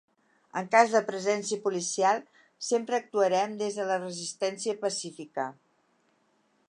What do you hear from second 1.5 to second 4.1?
policial, sempre actuarem des de la